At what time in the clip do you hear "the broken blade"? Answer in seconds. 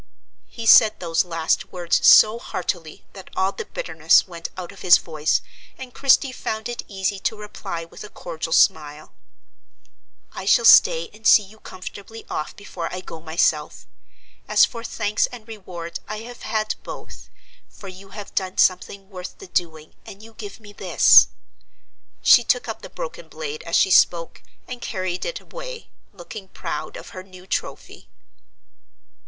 22.81-23.61